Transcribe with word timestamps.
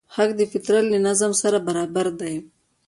حق 0.15 0.31
د 0.39 0.41
فطرت 0.51 0.85
له 0.91 0.99
نظم 1.07 1.31
سره 1.41 1.57
برابر 1.67 2.07
دی. 2.19 2.35